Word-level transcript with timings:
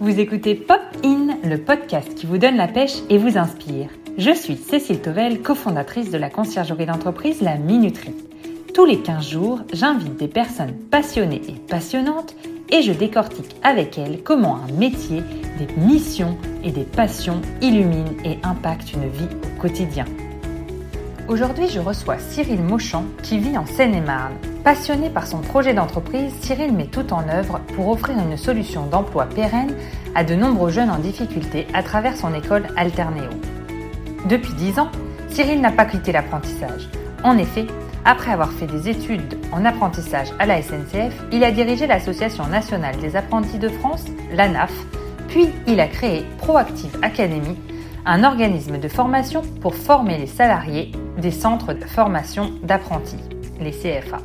Vous 0.00 0.18
écoutez 0.18 0.56
Pop 0.56 0.80
In, 1.04 1.38
le 1.44 1.56
podcast 1.56 2.16
qui 2.16 2.26
vous 2.26 2.36
donne 2.36 2.56
la 2.56 2.66
pêche 2.66 2.96
et 3.10 3.16
vous 3.16 3.38
inspire. 3.38 3.90
Je 4.18 4.32
suis 4.32 4.56
Cécile 4.56 5.00
Tovel, 5.00 5.40
cofondatrice 5.40 6.10
de 6.10 6.18
la 6.18 6.30
conciergerie 6.30 6.86
d'entreprise 6.86 7.40
La 7.42 7.56
Minuterie. 7.56 8.14
Tous 8.74 8.86
les 8.86 8.98
15 8.98 9.28
jours, 9.28 9.60
j'invite 9.72 10.16
des 10.16 10.26
personnes 10.26 10.74
passionnées 10.90 11.42
et 11.48 11.52
passionnantes 11.52 12.34
et 12.70 12.82
je 12.82 12.90
décortique 12.90 13.54
avec 13.62 13.96
elles 13.96 14.24
comment 14.24 14.56
un 14.56 14.72
métier, 14.72 15.22
des 15.58 15.72
missions 15.80 16.36
et 16.64 16.72
des 16.72 16.82
passions 16.82 17.40
illuminent 17.62 18.16
et 18.24 18.38
impactent 18.42 18.94
une 18.94 19.08
vie 19.08 19.28
au 19.44 19.60
quotidien. 19.60 20.06
Aujourd'hui, 21.28 21.68
je 21.68 21.78
reçois 21.78 22.18
Cyril 22.18 22.62
Mauchamp 22.62 23.04
qui 23.22 23.38
vit 23.38 23.56
en 23.56 23.64
Seine-et-Marne. 23.64 24.34
Passionné 24.64 25.10
par 25.10 25.26
son 25.26 25.42
projet 25.42 25.74
d'entreprise, 25.74 26.32
Cyril 26.40 26.72
met 26.72 26.86
tout 26.86 27.12
en 27.12 27.28
œuvre 27.28 27.60
pour 27.76 27.90
offrir 27.90 28.16
une 28.18 28.38
solution 28.38 28.86
d'emploi 28.86 29.26
pérenne 29.26 29.76
à 30.14 30.24
de 30.24 30.34
nombreux 30.34 30.70
jeunes 30.70 30.88
en 30.88 30.98
difficulté 30.98 31.66
à 31.74 31.82
travers 31.82 32.16
son 32.16 32.32
école 32.32 32.68
Alterneo. 32.74 33.28
Depuis 34.26 34.54
10 34.54 34.78
ans, 34.78 34.88
Cyril 35.28 35.60
n'a 35.60 35.70
pas 35.70 35.84
quitté 35.84 36.12
l'apprentissage. 36.12 36.88
En 37.22 37.36
effet, 37.36 37.66
après 38.06 38.30
avoir 38.30 38.52
fait 38.52 38.66
des 38.66 38.88
études 38.88 39.36
en 39.52 39.66
apprentissage 39.66 40.32
à 40.38 40.46
la 40.46 40.62
SNCF, 40.62 41.12
il 41.30 41.44
a 41.44 41.50
dirigé 41.50 41.86
l'Association 41.86 42.46
nationale 42.46 42.96
des 42.96 43.16
apprentis 43.16 43.58
de 43.58 43.68
France, 43.68 44.06
l'ANAF, 44.32 44.72
puis 45.28 45.50
il 45.66 45.78
a 45.78 45.88
créé 45.88 46.24
Proactive 46.38 46.96
Academy, 47.02 47.58
un 48.06 48.24
organisme 48.24 48.78
de 48.78 48.88
formation 48.88 49.42
pour 49.60 49.74
former 49.74 50.16
les 50.16 50.26
salariés 50.26 50.90
des 51.18 51.32
centres 51.32 51.74
de 51.74 51.84
formation 51.84 52.52
d'apprentis, 52.62 53.20
les 53.60 53.72
CFA. 53.72 54.20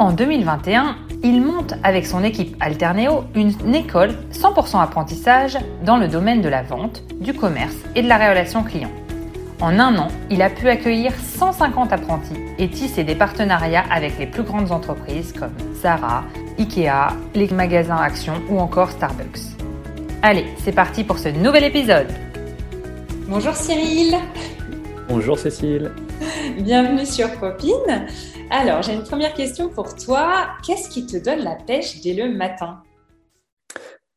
En 0.00 0.12
2021, 0.12 0.96
il 1.22 1.42
monte 1.42 1.74
avec 1.82 2.06
son 2.06 2.24
équipe 2.24 2.56
Alterneo 2.58 3.24
une 3.34 3.74
école 3.74 4.14
100% 4.32 4.80
apprentissage 4.80 5.58
dans 5.84 5.98
le 5.98 6.08
domaine 6.08 6.40
de 6.40 6.48
la 6.48 6.62
vente, 6.62 7.02
du 7.20 7.34
commerce 7.34 7.76
et 7.94 8.00
de 8.00 8.08
la 8.08 8.16
relation 8.16 8.62
client. 8.62 8.90
En 9.60 9.78
un 9.78 9.98
an, 9.98 10.08
il 10.30 10.40
a 10.40 10.48
pu 10.48 10.70
accueillir 10.70 11.12
150 11.14 11.92
apprentis 11.92 12.40
et 12.58 12.70
tisser 12.70 13.04
des 13.04 13.14
partenariats 13.14 13.84
avec 13.90 14.18
les 14.18 14.26
plus 14.26 14.42
grandes 14.42 14.72
entreprises 14.72 15.34
comme 15.38 15.52
Zara, 15.74 16.24
Ikea, 16.58 17.14
les 17.34 17.48
magasins 17.48 17.98
Action 17.98 18.32
ou 18.48 18.58
encore 18.58 18.92
Starbucks. 18.92 19.54
Allez, 20.22 20.46
c'est 20.64 20.72
parti 20.72 21.04
pour 21.04 21.18
ce 21.18 21.28
nouvel 21.28 21.64
épisode. 21.64 22.08
Bonjour 23.28 23.54
Cyril. 23.54 24.16
Bonjour 25.10 25.38
Cécile. 25.38 25.90
Bienvenue 26.58 27.06
sur 27.06 27.30
Popine. 27.38 28.06
Alors, 28.50 28.82
j'ai 28.82 28.94
une 28.94 29.04
première 29.04 29.34
question 29.34 29.68
pour 29.68 29.94
toi. 29.94 30.48
Qu'est-ce 30.66 30.88
qui 30.88 31.06
te 31.06 31.16
donne 31.16 31.40
la 31.40 31.54
pêche 31.54 32.00
dès 32.00 32.14
le 32.14 32.32
matin? 32.32 32.82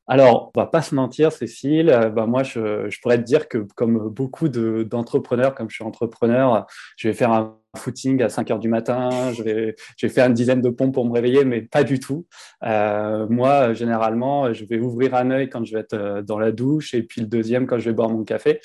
Alors, 0.08 0.52
on 0.56 0.60
va 0.60 0.66
pas 0.66 0.82
se 0.82 0.96
mentir, 0.96 1.32
Cécile. 1.32 1.90
Euh, 1.90 2.10
bah, 2.10 2.26
moi, 2.26 2.44
je, 2.44 2.90
pourrais 3.02 3.18
te 3.18 3.24
dire 3.24 3.48
que 3.48 3.60
comme 3.76 4.10
beaucoup 4.10 4.50
d'entrepreneurs, 4.50 5.54
comme 5.54 5.70
je 5.70 5.76
suis 5.76 5.84
entrepreneur, 5.84 6.66
je 6.98 7.08
vais 7.08 7.14
faire 7.14 7.32
un 7.32 7.58
footing 7.78 8.22
à 8.22 8.30
5 8.30 8.52
heures 8.52 8.60
du 8.60 8.70
matin. 8.70 9.32
Je 9.34 9.44
vais, 9.44 9.76
fait 9.98 10.22
une 10.22 10.34
dizaine 10.34 10.62
de 10.62 10.70
pompes 10.70 10.94
pour 10.94 11.06
me 11.06 11.14
réveiller, 11.14 11.46
mais 11.46 11.62
pas 11.62 11.84
du 11.84 12.00
tout. 12.00 12.26
Euh, 12.64 13.28
moi, 13.30 13.74
généralement, 13.74 14.52
je 14.54 14.66
vais 14.66 14.80
ouvrir 14.80 15.16
un 15.16 15.32
œil 15.32 15.50
quand 15.50 15.64
je 15.64 15.74
vais 15.74 15.82
être 15.82 15.94
euh, 15.94 16.22
dans 16.22 16.40
la 16.40 16.52
douche 16.52 16.94
et 16.94 17.04
puis 17.04 17.22
le 17.22 17.28
deuxième 17.28 17.68
quand 17.68 17.80
je 17.80 17.86
vais 17.86 17.94
boire 17.96 18.10
mon 18.10 18.24
café. 18.24 18.60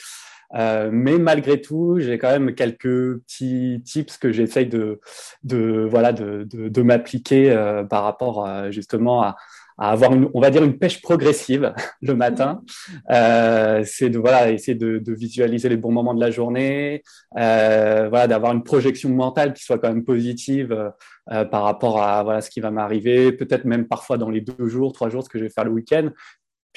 Euh, 0.55 0.89
mais 0.93 1.19
malgré 1.19 1.61
tout, 1.61 1.99
j'ai 1.99 2.19
quand 2.19 2.31
même 2.31 2.55
quelques 2.55 3.19
petits 3.21 3.83
tips 3.85 4.17
que 4.17 4.33
j'essaye 4.33 4.67
de, 4.67 5.01
de, 5.45 5.87
voilà, 5.89 6.13
de, 6.13 6.45
de, 6.45 6.69
de 6.69 6.83
m'appliquer 6.83 7.51
euh, 7.51 7.85
par 7.85 8.05
rapport 8.05 8.47
euh, 8.47 8.71
justement 8.71 9.23
à, 9.23 9.37
à, 9.77 9.91
avoir 9.91 10.15
une, 10.15 10.31
on 10.33 10.41
va 10.41 10.51
dire 10.51 10.65
une 10.65 10.79
pêche 10.79 11.03
progressive 11.03 11.75
le 12.03 12.15
matin. 12.15 12.63
Euh, 13.11 13.83
c'est 13.85 14.09
de 14.09 14.19
voilà 14.19 14.51
essayer 14.51 14.75
de, 14.75 14.99
de, 14.99 15.13
visualiser 15.13 15.69
les 15.69 15.77
bons 15.77 15.93
moments 15.93 16.15
de 16.15 16.21
la 16.21 16.31
journée, 16.31 17.03
voilà 17.35 18.27
d'avoir 18.27 18.53
une 18.53 18.65
projection 18.65 19.11
mentale 19.11 19.53
qui 19.53 19.65
soit 19.65 19.78
quand 19.78 19.89
même 19.89 20.05
positive 20.05 20.93
par 21.27 21.62
rapport 21.62 22.03
à 22.03 22.22
voilà 22.22 22.41
ce 22.41 22.49
qui 22.49 22.61
va 22.61 22.71
m'arriver, 22.71 23.33
peut-être 23.33 23.67
même 23.67 23.87
parfois 23.87 24.17
dans 24.17 24.31
les 24.31 24.41
deux 24.41 24.67
jours, 24.67 24.93
trois 24.95 25.11
jours 25.11 25.22
ce 25.22 25.28
que 25.28 25.39
je 25.39 25.45
vais 25.45 25.51
faire 25.51 25.65
le 25.65 25.72
week-end. 25.72 26.09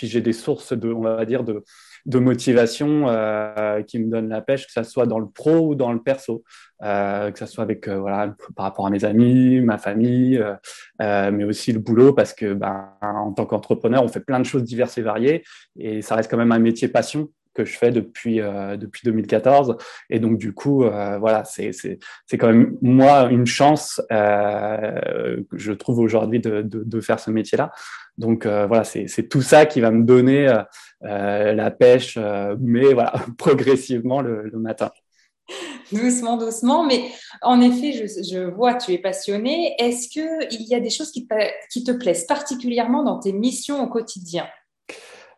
J'ai 0.07 0.21
des 0.21 0.33
sources 0.33 0.73
de, 0.73 0.91
on 0.91 1.01
va 1.01 1.25
dire 1.25 1.43
de 1.43 1.63
de 2.05 2.19
motivation 2.19 3.07
euh, 3.07 3.81
qui 3.83 3.99
me 3.99 4.09
donne 4.09 4.29
la 4.29 4.41
pêche, 4.41 4.65
que 4.65 4.71
ce 4.71 4.83
soit 4.83 5.05
dans 5.05 5.19
le 5.19 5.27
pro 5.27 5.67
ou 5.67 5.75
dans 5.75 5.91
le 5.91 6.01
perso, 6.01 6.43
euh, 6.83 7.31
que 7.31 7.39
ce 7.39 7.45
soit 7.45 7.63
avec 7.63 7.87
euh, 7.87 7.99
voilà 7.99 8.35
par 8.55 8.65
rapport 8.65 8.87
à 8.87 8.89
mes 8.89 9.05
amis, 9.05 9.61
ma 9.61 9.77
famille, 9.77 10.43
mais 10.99 11.43
aussi 11.43 11.71
le 11.71 11.79
boulot 11.79 12.13
parce 12.13 12.33
que 12.33 12.53
ben, 12.53 12.89
en 13.01 13.31
tant 13.33 13.45
qu'entrepreneur, 13.45 14.03
on 14.03 14.07
fait 14.07 14.19
plein 14.19 14.39
de 14.39 14.45
choses 14.45 14.63
diverses 14.63 14.97
et 14.97 15.01
variées 15.01 15.43
et 15.77 16.01
ça 16.01 16.15
reste 16.15 16.29
quand 16.29 16.37
même 16.37 16.51
un 16.51 16.59
métier 16.59 16.87
passion 16.87 17.29
que 17.53 17.65
je 17.65 17.77
fais 17.77 17.91
depuis 17.91 18.37
depuis 18.37 19.01
2014 19.05 19.77
et 20.09 20.19
donc 20.19 20.37
du 20.37 20.53
coup 20.53 20.83
voilà 20.83 21.43
c'est 21.43 21.97
quand 22.33 22.47
même 22.47 22.77
moi 22.81 23.29
une 23.29 23.45
chance 23.45 24.01
que 24.09 25.43
je 25.53 25.71
trouve 25.73 25.99
aujourd'hui 25.99 26.39
de, 26.39 26.61
de, 26.61 27.01
faire 27.01 27.19
ce 27.19 27.31
métier 27.31 27.57
là 27.57 27.71
donc 28.17 28.45
voilà 28.45 28.83
c'est 28.83 29.29
tout 29.29 29.41
ça 29.41 29.65
qui 29.65 29.81
va 29.81 29.91
me 29.91 30.03
donner 30.03 30.47
euh, 31.03 31.53
la 31.53 31.71
pêche, 31.71 32.15
euh, 32.17 32.55
mais 32.59 32.93
voilà, 32.93 33.13
progressivement 33.37 34.21
le, 34.21 34.51
matin. 34.53 34.91
Doucement, 35.91 36.37
doucement, 36.37 36.85
mais 36.85 37.09
en 37.41 37.59
effet, 37.59 37.91
je, 37.91 38.05
je 38.23 38.39
vois, 38.39 38.75
tu 38.75 38.93
es 38.93 38.97
passionné. 38.99 39.75
Est-ce 39.79 40.07
qu'il 40.07 40.67
y 40.67 40.75
a 40.75 40.79
des 40.79 40.89
choses 40.89 41.11
qui 41.11 41.25
te 41.27 41.91
plaisent 41.91 42.25
particulièrement 42.25 43.03
dans 43.03 43.19
tes 43.19 43.33
missions 43.33 43.83
au 43.83 43.87
quotidien? 43.87 44.45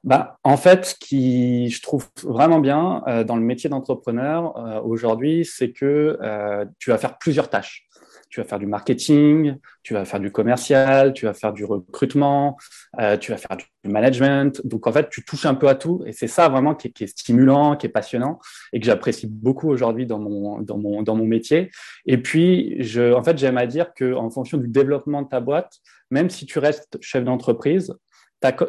Bah, 0.04 0.38
en 0.44 0.58
fait, 0.58 0.86
ce 0.86 0.96
qui 0.96 1.70
je 1.70 1.82
trouve 1.82 2.08
vraiment 2.24 2.60
bien 2.60 3.04
euh, 3.08 3.24
dans 3.24 3.36
le 3.36 3.42
métier 3.42 3.70
d'entrepreneur 3.70 4.58
euh, 4.58 4.82
aujourd'hui, 4.82 5.46
c'est 5.46 5.72
que 5.72 6.18
euh, 6.22 6.66
tu 6.80 6.90
vas 6.90 6.98
faire 6.98 7.18
plusieurs 7.18 7.50
tâches 7.50 7.88
tu 8.34 8.42
vas 8.42 8.48
faire 8.48 8.58
du 8.58 8.66
marketing, 8.66 9.58
tu 9.84 9.94
vas 9.94 10.06
faire 10.06 10.20
du 10.20 10.32
commercial, 10.32 11.14
tu 11.14 11.28
vas 11.28 11.36
faire 11.36 11.54
du 11.54 11.66
recrutement, 11.66 12.58
euh, 13.00 13.16
tu 13.16 13.30
vas 13.30 13.38
faire 13.38 13.56
du 13.56 13.66
management. 13.84 14.60
Donc 14.66 14.88
en 14.88 14.92
fait, 14.92 15.08
tu 15.12 15.24
touches 15.24 15.46
un 15.46 15.54
peu 15.54 15.68
à 15.68 15.76
tout 15.76 16.02
et 16.08 16.14
c'est 16.14 16.26
ça 16.28 16.50
vraiment 16.50 16.74
qui 16.74 16.92
est, 17.00 17.06
stimulant, 17.06 17.76
qui 17.76 17.86
est 17.86 17.90
passionnant 17.90 18.40
et 18.72 18.80
que 18.80 18.88
j'apprécie 18.88 19.28
beaucoup 19.28 19.70
aujourd'hui 19.70 20.08
dans 20.08 20.18
mon, 20.18 20.62
dans, 20.62 20.80
mon, 20.80 21.04
dans 21.04 21.16
mon 21.16 21.28
métier. 21.28 21.70
Et 22.08 22.18
puis, 22.18 22.76
je, 22.80 23.14
en 23.14 23.22
fait, 23.22 23.38
j'aime 23.38 23.60
à 23.60 23.68
dire 23.68 23.94
qu'en 23.94 24.32
fonction 24.32 24.58
du 24.58 24.68
développement 24.68 25.22
de 25.22 25.28
ta 25.28 25.40
boîte, 25.40 25.72
même 26.10 26.32
si 26.32 26.48
tu 26.48 26.58
restes 26.58 26.98
chef 27.02 27.24
d'entreprise, 27.24 27.94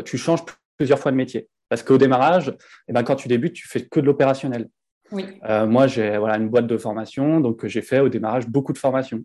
tu 0.05 0.19
changes 0.19 0.45
plusieurs 0.77 0.99
fois 0.99 1.11
de 1.11 1.17
métier. 1.17 1.49
Parce 1.69 1.83
qu'au 1.83 1.99
démarrage, 1.99 2.55
eh 2.89 2.93
ben, 2.93 3.03
quand 3.03 3.17
tu 3.17 3.29
débutes, 3.29 3.55
tu 3.55 3.67
fais 3.69 3.85
que 3.85 4.01
de 4.01 4.07
l'opérationnel. 4.07 4.69
Oui. 5.13 5.27
Euh, 5.49 5.67
moi, 5.67 5.87
j'ai 5.87 6.17
voilà, 6.19 6.37
une 6.37 6.49
boîte 6.49 6.67
de 6.67 6.79
formation, 6.79 7.41
donc 7.41 7.67
j'ai 7.67 7.83
fait 7.83 8.01
au 8.01 8.09
démarrage 8.09 8.49
beaucoup 8.49 8.73
de 8.73 8.79
formations. 8.79 9.25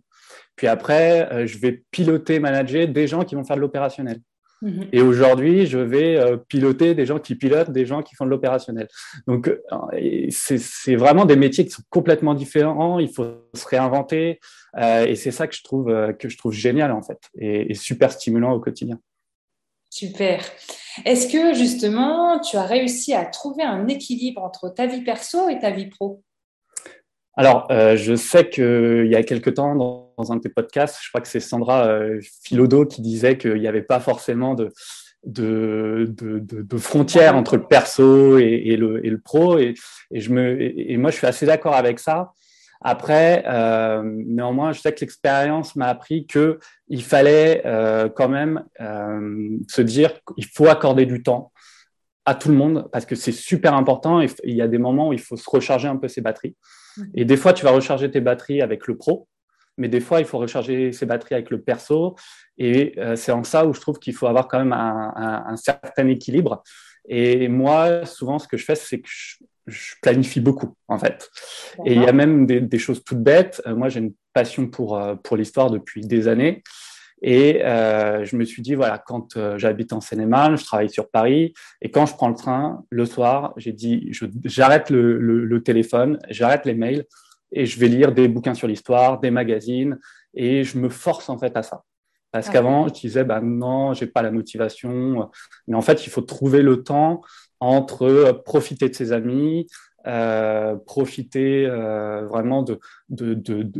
Puis 0.55 0.67
après, 0.67 1.31
euh, 1.31 1.47
je 1.47 1.57
vais 1.57 1.83
piloter, 1.91 2.39
manager 2.39 2.87
des 2.87 3.07
gens 3.07 3.23
qui 3.23 3.35
vont 3.35 3.43
faire 3.43 3.55
de 3.55 3.61
l'opérationnel. 3.61 4.19
Mhm. 4.61 4.87
Et 4.91 5.01
aujourd'hui, 5.01 5.67
je 5.67 5.77
vais 5.77 6.17
euh, 6.17 6.35
piloter 6.35 6.93
des 6.93 7.05
gens 7.05 7.17
qui 7.17 7.35
pilotent, 7.35 7.71
des 7.71 7.85
gens 7.85 8.03
qui 8.03 8.15
font 8.15 8.25
de 8.25 8.29
l'opérationnel. 8.29 8.89
Donc, 9.25 9.49
c'est 10.29 10.95
vraiment 10.95 11.23
des 11.25 11.37
métiers 11.37 11.63
qui 11.63 11.71
sont 11.71 11.83
complètement 11.89 12.33
différents. 12.33 12.99
Il 12.99 13.11
faut 13.11 13.27
se 13.53 13.65
réinventer. 13.67 14.39
et 14.77 15.15
c'est 15.15 15.31
ça 15.31 15.47
que 15.47 15.55
je 15.55 15.63
trouve 15.63 16.13
que 16.19 16.27
je 16.27 16.37
trouve 16.37 16.51
génial 16.51 16.91
en 16.91 17.01
fait, 17.01 17.19
et, 17.37 17.71
et 17.71 17.73
super 17.73 18.11
stimulant 18.11 18.51
au 18.51 18.59
quotidien. 18.59 18.99
Super. 19.89 20.41
Est-ce 21.05 21.27
que 21.27 21.53
justement, 21.53 22.39
tu 22.39 22.57
as 22.57 22.63
réussi 22.63 23.13
à 23.13 23.25
trouver 23.25 23.63
un 23.63 23.87
équilibre 23.87 24.43
entre 24.43 24.69
ta 24.69 24.87
vie 24.87 25.01
perso 25.01 25.49
et 25.49 25.59
ta 25.59 25.71
vie 25.71 25.87
pro? 25.87 26.23
Alors, 27.35 27.67
euh, 27.71 27.95
je 27.95 28.15
sais 28.15 28.49
qu'il 28.49 29.07
y 29.07 29.15
a 29.15 29.23
quelque 29.23 29.49
temps, 29.49 29.75
dans, 29.75 30.31
un 30.31 30.35
de 30.35 30.41
tes 30.41 30.49
podcasts, 30.49 30.99
je 31.01 31.07
crois 31.07 31.21
que 31.21 31.27
c'est 31.27 31.39
Sandra 31.39 31.87
euh, 31.87 32.19
Philodo 32.43 32.85
qui 32.85 33.01
disait 33.01 33.37
qu'il 33.37 33.59
n'y 33.61 33.67
avait 33.67 33.81
pas 33.81 34.01
forcément 34.01 34.55
de, 34.55 34.73
de, 35.25 36.13
de, 36.17 36.39
de, 36.39 36.77
frontières 36.77 37.35
entre 37.37 37.55
le 37.55 37.65
perso 37.65 38.37
et, 38.39 38.75
le, 38.75 39.05
et 39.05 39.09
le, 39.09 39.19
pro. 39.19 39.57
Et, 39.57 39.73
et, 40.11 40.19
je 40.19 40.31
me, 40.31 40.61
et, 40.61 40.97
moi, 40.97 41.11
je 41.11 41.17
suis 41.17 41.27
assez 41.27 41.45
d'accord 41.45 41.75
avec 41.75 41.99
ça. 41.99 42.33
Après, 42.81 43.43
euh, 43.45 44.01
néanmoins, 44.03 44.71
je 44.71 44.79
sais 44.79 44.93
que 44.93 45.01
l'expérience 45.01 45.75
m'a 45.75 45.87
appris 45.87 46.25
que 46.25 46.59
il 46.87 47.03
fallait 47.03 47.61
euh, 47.65 48.07
quand 48.07 48.29
même 48.29 48.63
euh, 48.79 49.57
se 49.67 49.81
dire 49.81 50.13
qu'il 50.23 50.45
faut 50.45 50.67
accorder 50.67 51.05
du 51.05 51.21
temps 51.21 51.51
à 52.25 52.35
tout 52.35 52.49
le 52.49 52.55
monde 52.55 52.87
parce 52.93 53.05
que 53.05 53.15
c'est 53.15 53.33
super 53.33 53.73
important. 53.73 54.21
Il 54.21 54.55
y 54.55 54.61
a 54.61 54.67
des 54.67 54.77
moments 54.77 55.09
où 55.09 55.13
il 55.13 55.19
faut 55.19 55.35
se 55.35 55.49
recharger 55.49 55.87
un 55.89 55.97
peu 55.97 56.07
ses 56.07 56.21
batteries. 56.21 56.55
Et 57.15 57.25
des 57.25 57.37
fois, 57.37 57.53
tu 57.53 57.65
vas 57.65 57.71
recharger 57.71 58.09
tes 58.09 58.21
batteries 58.21 58.61
avec 58.61 58.87
le 58.87 58.95
pro, 58.97 59.27
mais 59.77 59.89
des 59.89 59.99
fois, 59.99 60.19
il 60.19 60.25
faut 60.25 60.37
recharger 60.37 60.91
ses 60.91 61.05
batteries 61.05 61.35
avec 61.35 61.49
le 61.49 61.61
perso. 61.61 62.15
Et 62.57 62.95
c'est 63.15 63.31
en 63.31 63.43
ça 63.43 63.65
où 63.65 63.73
je 63.73 63.79
trouve 63.79 63.99
qu'il 63.99 64.13
faut 64.13 64.27
avoir 64.27 64.47
quand 64.47 64.59
même 64.59 64.73
un, 64.73 65.55
certain 65.55 66.07
équilibre. 66.07 66.61
Et 67.07 67.47
moi, 67.47 68.05
souvent, 68.05 68.37
ce 68.37 68.47
que 68.47 68.57
je 68.57 68.65
fais, 68.65 68.75
c'est 68.75 68.99
que 68.99 69.07
je, 69.09 69.37
planifie 70.01 70.39
beaucoup, 70.39 70.75
en 70.87 70.97
fait. 70.97 71.29
Et 71.85 71.93
il 71.93 72.01
y 72.01 72.07
a 72.07 72.11
même 72.11 72.45
des, 72.45 72.79
choses 72.79 73.03
toutes 73.03 73.21
bêtes. 73.21 73.61
Euh, 73.67 73.75
moi, 73.75 73.89
j'ai 73.89 73.99
une 73.99 74.13
passion 74.33 74.67
pour, 74.67 74.97
euh, 74.97 75.15
pour 75.15 75.37
l'histoire 75.37 75.69
depuis 75.69 76.01
des 76.01 76.27
années. 76.27 76.63
Et 77.21 77.65
euh, 77.65 78.23
je 78.23 78.35
me 78.37 78.45
suis 78.45 78.61
dit, 78.61 78.75
voilà, 78.75 78.97
quand 78.97 79.57
j'habite 79.57 79.91
en 79.91 79.99
Seine-et-Marne, 79.99 80.57
je 80.57 80.63
travaille 80.63 80.89
sur 80.89 81.09
Paris, 81.09 81.53
et 81.81 81.91
quand 81.91 82.05
je 82.05 82.13
prends 82.13 82.29
le 82.29 82.35
train 82.35 82.85
le 82.89 83.05
soir, 83.05 83.53
j'ai 83.57 83.73
dit, 83.73 84.09
j'arrête 84.45 84.89
le, 84.89 85.17
le, 85.17 85.63
téléphone, 85.63 86.17
j'arrête 86.29 86.65
les 86.65 86.75
mails, 86.75 87.03
et 87.51 87.65
je 87.65 87.77
vais 87.77 87.89
lire 87.89 88.13
des 88.13 88.29
bouquins 88.29 88.53
sur 88.53 88.69
l'histoire, 88.69 89.19
des 89.19 89.31
magazines, 89.31 89.99
et 90.33 90.63
je 90.63 90.77
me 90.77 90.87
force 90.87 91.27
en 91.27 91.37
fait 91.37 91.57
à 91.57 91.63
ça. 91.63 91.83
Parce 92.31 92.47
ah 92.49 92.53
qu'avant, 92.53 92.87
je 92.87 92.93
disais, 92.93 93.23
bah 93.23 93.41
non, 93.41 93.93
j'ai 93.93 94.05
pas 94.05 94.21
la 94.21 94.31
motivation. 94.31 95.29
Mais 95.67 95.75
en 95.75 95.81
fait, 95.81 96.05
il 96.05 96.09
faut 96.09 96.21
trouver 96.21 96.61
le 96.61 96.83
temps 96.83 97.21
entre 97.59 98.31
profiter 98.45 98.89
de 98.89 98.95
ses 98.95 99.11
amis, 99.11 99.67
euh, 100.07 100.77
profiter 100.77 101.65
euh, 101.65 102.25
vraiment 102.27 102.63
de, 102.63 102.79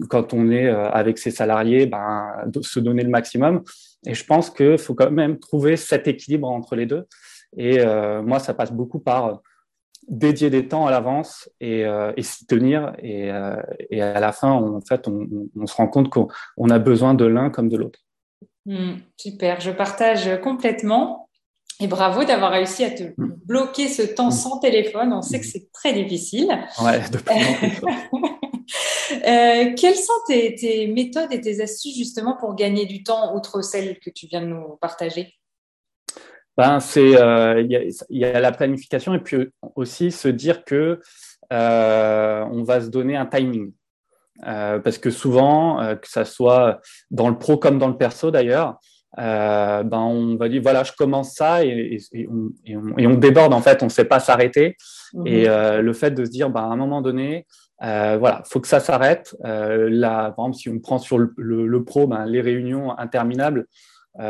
quand 0.09 0.33
on 0.33 0.51
est 0.51 0.67
euh, 0.67 0.89
avec 0.89 1.17
ses 1.17 1.31
salariés, 1.31 1.85
ben, 1.85 2.27
se 2.61 2.81
donner 2.81 3.03
le 3.03 3.09
maximum. 3.09 3.63
Et 4.05 4.13
je 4.13 4.25
pense 4.25 4.49
qu'il 4.49 4.77
faut 4.77 4.95
quand 4.95 5.11
même 5.11 5.39
trouver 5.39 5.77
cet 5.77 6.07
équilibre 6.07 6.49
entre 6.49 6.75
les 6.75 6.85
deux. 6.85 7.05
Et 7.57 7.83
moi, 8.23 8.39
ça 8.39 8.53
passe 8.53 8.71
beaucoup 8.71 8.99
par 8.99 9.41
dédier 10.07 10.49
des 10.49 10.67
temps 10.67 10.85
à 10.85 10.91
l'avance 10.91 11.49
et, 11.59 11.83
s'y 12.19 12.45
tenir. 12.45 12.93
Et, 13.01 13.31
à 13.31 14.19
la 14.19 14.31
fin, 14.31 14.53
on, 14.53 14.77
en 14.77 14.81
fait, 14.81 15.07
on, 15.07 15.65
se 15.65 15.75
rend 15.75 15.87
compte 15.87 16.09
qu'on 16.09 16.69
a 16.69 16.79
besoin 16.79 17.15
de 17.15 17.25
l'un 17.25 17.49
comme 17.49 17.67
de 17.67 17.75
l'autre. 17.75 17.99
Hmm, 18.65 18.97
super, 19.17 19.59
je 19.61 19.71
partage 19.71 20.39
complètement. 20.41 21.28
Et 21.81 21.87
bravo 21.87 22.25
d'avoir 22.25 22.51
réussi 22.51 22.83
à 22.83 22.91
te 22.91 23.03
mm. 23.03 23.39
bloquer 23.45 23.87
ce 23.87 24.01
temps 24.01 24.27
mm. 24.27 24.31
sans 24.31 24.59
téléphone. 24.59 25.13
On 25.13 25.21
sait 25.21 25.39
que 25.39 25.45
c'est 25.45 25.71
très 25.71 25.93
difficile. 25.93 26.57
Ouais, 26.81 26.99
de 27.09 27.17
plus 27.17 27.35
euh, 29.27 29.73
quelles 29.75 29.95
sont 29.95 30.13
tes, 30.27 30.87
méthodes 30.93 31.31
et 31.31 31.41
tes 31.41 31.61
astuces 31.61 31.97
justement 31.97 32.35
pour 32.35 32.55
gagner 32.55 32.85
du 32.85 33.03
temps, 33.03 33.35
outre 33.35 33.61
celles 33.61 33.97
que 33.99 34.09
tu 34.09 34.27
viens 34.27 34.41
de 34.41 34.47
nous 34.47 34.77
partager? 34.81 35.35
Ben, 36.57 36.81
c'est 36.81 37.15
euh, 37.15 37.61
il 37.61 37.93
y, 38.09 38.25
a 38.25 38.39
la 38.41 38.51
planification 38.51 39.13
et 39.13 39.19
puis 39.19 39.47
aussi 39.75 40.11
se 40.11 40.27
dire 40.27 40.65
que 40.65 40.99
euh, 41.53 42.45
on 42.51 42.63
va 42.63 42.81
se 42.81 42.87
donner 42.87 43.15
un 43.15 43.25
timing. 43.25 43.71
parce 44.43 44.97
que 44.97 45.09
souvent, 45.09 45.95
que 45.95 46.09
ça 46.09 46.25
soit 46.25 46.81
dans 47.09 47.29
le 47.29 47.37
pro 47.37 47.55
comme 47.55 47.79
dans 47.79 47.87
le 47.87 47.97
perso 47.97 48.29
d'ailleurs, 48.29 48.77
euh, 49.17 49.83
ben 49.83 49.99
on 49.99 50.35
va 50.35 50.49
dire 50.49 50.61
voilà 50.61 50.83
je 50.83 50.91
commence 50.91 51.33
ça 51.33 51.65
et, 51.65 51.97
et, 52.13 52.27
on, 52.27 52.49
et, 52.63 52.77
on, 52.77 52.97
et 52.97 53.07
on, 53.07 53.15
déborde 53.15 53.53
en 53.53 53.61
fait 53.61 53.81
on 53.81 53.87
ne 53.87 53.91
sait 53.91 54.05
pas 54.05 54.19
s'arrêter. 54.19 54.77
Mhm. 55.13 55.27
et 55.27 55.49
euh, 55.49 55.81
le 55.81 55.93
fait 55.93 56.11
de 56.11 56.23
se 56.23 56.29
dire 56.29 56.51
ben, 56.51 56.61
à 56.61 56.65
un 56.65 56.75
moment 56.75 57.01
donné 57.01 57.47
euh, 57.83 58.17
voilà 58.19 58.43
faut 58.45 58.59
que 58.59 58.67
ça 58.67 58.79
s'arrête. 58.79 59.35
Euh, 59.45 59.89
là 59.89 60.31
par 60.31 60.45
exemple 60.45 60.57
si 60.57 60.69
on 60.69 60.79
prend 60.79 60.99
sur 60.99 61.17
le, 61.17 61.33
le, 61.37 61.83
pro 61.83 62.05
ben, 62.05 62.25
les 62.25 62.41
réunions 62.41 62.97
interminables 62.97 63.65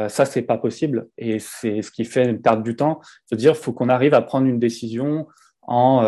ça 0.07 0.25
c'est 0.25 0.43
pas 0.43 0.57
possible. 0.59 1.07
Et 1.17 1.39
c'est 1.39 1.81
ce 1.81 1.89
qui 1.89 2.05
fait 2.05 2.35
perdre 2.35 2.61
du 2.61 2.75
temps. 2.75 2.99
Se 3.25 3.33
dire 3.33 3.57
faut 3.57 3.73
qu'on 3.73 3.89
arrive 3.89 4.13
à 4.13 4.21
prendre 4.21 4.45
une 4.45 4.59
décision 4.59 5.27
en, 5.63 6.03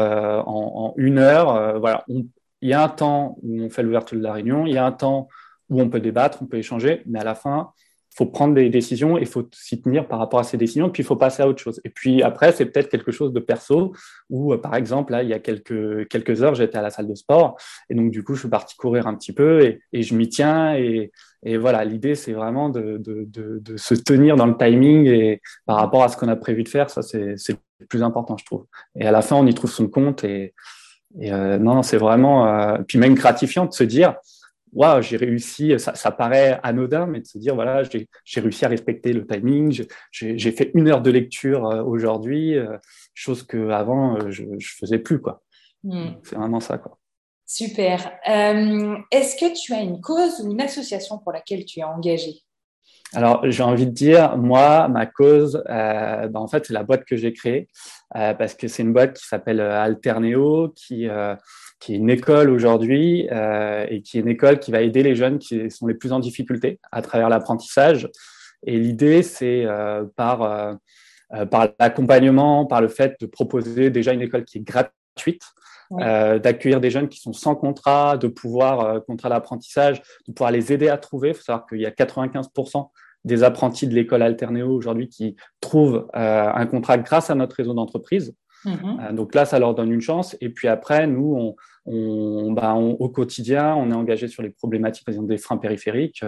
en, 0.46 0.46
en 0.46 0.94
une 0.98 1.18
heure. 1.18 1.80
Voilà 1.80 2.06
il 2.62 2.70
y 2.70 2.74
a 2.74 2.84
un 2.84 2.90
temps 2.90 3.38
où 3.42 3.62
on 3.64 3.70
fait 3.70 3.84
l'ouverture 3.84 4.18
de 4.18 4.24
la 4.24 4.34
réunion 4.34 4.66
il 4.66 4.74
y 4.74 4.78
a 4.78 4.86
un 4.86 4.92
temps 4.92 5.28
où 5.70 5.82
on 5.82 5.90
peut 5.90 6.00
débattre 6.00 6.40
on 6.42 6.46
peut 6.46 6.58
échanger 6.58 7.02
mais 7.06 7.20
à 7.20 7.24
la 7.24 7.36
fin 7.36 7.72
faut 8.16 8.26
prendre 8.26 8.54
des 8.54 8.70
décisions 8.70 9.18
et 9.18 9.26
faut 9.26 9.48
s'y 9.54 9.82
tenir 9.82 10.08
par 10.08 10.20
rapport 10.20 10.40
à 10.40 10.44
ces 10.44 10.58
décisions, 10.58 10.90
puis 10.90 11.04
il 11.04 11.06
faut 11.06 11.16
passer 11.16 11.44
à 11.44 11.48
autre 11.48 11.62
chose. 11.62 11.80
Et 11.86 11.90
puis 11.90 12.22
après, 12.24 12.52
c'est 12.52 12.66
peut-être 12.66 12.90
quelque 12.90 13.12
chose 13.12 13.32
de 13.32 13.40
perso, 13.40 13.94
où 14.30 14.54
euh, 14.54 14.58
par 14.58 14.76
exemple, 14.76 15.14
là, 15.14 15.24
il 15.24 15.30
y 15.30 15.34
a 15.34 15.40
quelques, 15.40 16.08
quelques 16.10 16.44
heures, 16.44 16.56
j'étais 16.56 16.78
à 16.78 16.82
la 16.82 16.90
salle 16.90 17.08
de 17.08 17.16
sport, 17.16 17.58
et 17.90 17.96
donc 17.96 18.12
du 18.12 18.24
coup, 18.24 18.36
je 18.36 18.42
suis 18.42 18.50
parti 18.50 18.76
courir 18.76 19.08
un 19.08 19.16
petit 19.16 19.34
peu, 19.34 19.78
et, 19.94 20.02
je 20.02 20.14
m'y 20.16 20.28
tiens, 20.28 20.76
et, 20.76 21.12
et 21.44 21.58
voilà, 21.58 21.86
l'idée, 21.86 22.16
c'est 22.16 22.34
vraiment 22.34 22.70
de, 22.70 22.98
de, 22.98 23.26
de, 23.26 23.60
de, 23.60 23.78
se 23.78 23.96
tenir 23.96 24.36
dans 24.36 24.46
le 24.46 24.58
timing, 24.58 25.08
et 25.08 25.42
par 25.66 25.78
rapport 25.78 26.04
à 26.04 26.10
ce 26.10 26.18
qu'on 26.18 26.28
a 26.28 26.36
prévu 26.36 26.64
de 26.64 26.70
faire, 26.70 26.90
ça, 26.90 27.02
c'est 27.02 27.36
le 27.80 27.86
plus 27.88 28.04
important, 28.04 28.36
je 28.38 28.46
trouve. 28.46 28.66
Et 28.96 29.06
à 29.06 29.12
la 29.12 29.22
fin, 29.22 29.38
on 29.38 29.48
y 29.48 29.54
trouve 29.54 29.72
son 29.72 29.88
compte, 29.88 30.26
et, 30.26 30.54
et 31.20 31.32
euh, 31.32 31.58
non, 31.58 31.82
c'est 31.82 31.98
vraiment, 31.98 32.48
euh, 32.48 32.78
puis 32.86 32.98
même 32.98 33.16
gratifiant 33.16 33.66
de 33.66 33.74
se 33.74 33.84
dire, 33.84 34.16
waouh, 34.74 35.02
j'ai 35.02 35.18
réussi, 35.18 35.78
ça, 35.80 35.96
ça, 35.96 36.12
paraît 36.12 36.60
anodin, 36.64 37.06
mais 37.06 37.20
de 37.20 37.26
se 37.26 37.38
dire, 37.38 37.56
voilà, 37.56 37.84
j'ai 37.84 38.42
réussi 38.42 38.66
à 38.66 38.70
respecter 38.70 39.14
le 39.14 39.26
timing, 39.26 39.86
j'ai 40.12 40.52
fait 40.52 40.72
une 40.74 40.88
heure 40.88 41.02
de 41.02 41.12
lecture 41.12 41.68
euh, 41.68 41.84
aujourd'hui, 41.84 42.58
euh, 42.58 42.78
chose 43.14 43.44
que 43.44 43.70
avant 43.70 44.18
euh, 44.18 44.30
je, 44.30 44.44
je 44.58 44.76
faisais 44.76 45.00
plus, 45.00 45.20
quoi. 45.20 45.44
Hmm. 45.84 46.12
C'est 46.24 46.36
vraiment 46.36 46.60
ça, 46.60 46.78
quoi. 46.78 46.98
Super. 47.46 48.14
Est-ce 48.26 49.36
que 49.36 49.54
tu 49.54 49.74
as 49.74 49.82
une 49.82 50.00
cause 50.00 50.40
ou 50.42 50.52
une 50.52 50.62
association 50.62 51.18
pour 51.18 51.34
laquelle 51.34 51.66
tu 51.66 51.80
es 51.82 51.84
engagé 51.84 52.44
alors, 53.14 53.42
j'ai 53.44 53.64
envie 53.64 53.88
de 53.88 53.92
dire, 53.92 54.38
moi, 54.38 54.88
ma 54.88 55.06
cause, 55.06 55.62
euh, 55.70 56.28
ben, 56.28 56.40
en 56.40 56.48
fait, 56.48 56.66
c'est 56.66 56.74
la 56.74 56.84
boîte 56.84 57.04
que 57.04 57.18
j'ai 57.18 57.34
créée, 57.34 57.68
euh, 58.16 58.34
parce 58.34 58.54
que 58.54 58.70
c'est 58.70 58.84
une 58.84 58.94
boîte 58.94 59.18
qui 59.18 59.28
s'appelle 59.28 59.60
Alterneo, 59.60 60.70
qui, 60.70 61.10
qui 61.82 61.96
est 61.96 61.98
une 61.98 62.12
école 62.12 62.52
aujourd'hui 62.52 63.28
euh, 63.32 63.86
et 63.90 64.02
qui 64.04 64.18
est 64.18 64.22
une 64.22 64.28
école 64.28 64.60
qui 64.60 64.72
va 64.72 64.82
aider 64.82 65.02
les 65.02 65.16
jeunes 65.16 65.40
qui 65.40 65.70
sont 65.72 65.88
les 65.88 65.96
plus 65.96 66.14
en 66.14 66.20
difficulté 66.20 66.80
à 66.92 67.02
travers 67.02 67.28
l'apprentissage. 67.28 68.08
Et 68.66 68.78
l'idée, 68.78 69.24
c'est 69.24 69.66
euh, 69.66 70.06
par, 70.16 70.44
euh, 70.44 71.46
par 71.48 71.70
l'accompagnement, 71.80 72.68
par 72.68 72.82
le 72.82 72.88
fait 72.88 73.16
de 73.20 73.26
proposer 73.26 73.90
déjà 73.90 74.14
une 74.14 74.22
école 74.22 74.46
qui 74.46 74.60
est 74.60 74.62
gratuite, 74.62 75.44
d'accueillir 75.90 76.80
des 76.80 76.90
jeunes 76.90 77.10
qui 77.10 77.20
sont 77.20 77.34
sans 77.34 77.54
contrat, 77.54 78.16
de 78.16 78.30
pouvoir, 78.30 79.04
contrat 79.04 79.28
d'apprentissage, 79.28 80.02
de 80.26 80.32
pouvoir 80.32 80.52
les 80.52 80.72
aider 80.72 80.88
à 80.88 80.98
trouver. 80.98 81.30
Il 81.30 81.34
faut 81.34 81.44
savoir 81.44 81.66
qu'il 81.66 81.82
y 81.82 81.86
a 81.86 81.90
95% 81.90 82.90
des 83.26 83.44
apprentis 83.44 83.88
de 83.88 83.94
l'école 83.94 84.22
Alternéo 84.22 84.70
aujourd'hui 84.72 85.10
qui 85.10 85.36
trouvent 85.60 86.08
un 86.14 86.66
contrat 86.66 86.98
grâce 86.98 87.30
à 87.30 87.36
notre 87.36 87.58
réseau 87.58 87.74
d'entreprise. 87.74 88.34
Mmh 88.64 89.14
donc 89.14 89.36
là, 89.36 89.44
ça 89.46 89.60
leur 89.60 89.74
donne 89.74 89.92
une 89.92 90.02
chance. 90.02 90.38
Et 90.40 90.50
puis 90.50 90.70
après, 90.70 91.08
nous, 91.08 91.36
on, 91.36 91.56
on, 91.86 92.52
bah, 92.52 92.76
au 92.76 93.10
quotidien, 93.10 93.76
on 93.76 93.90
est 93.92 93.96
engagé 93.96 94.28
sur 94.28 94.44
les 94.44 94.50
problématiques, 94.50 95.06
par 95.06 95.14
exemple, 95.14 95.30
des 95.30 95.38
freins 95.38 95.58
périphériques, 95.58 96.24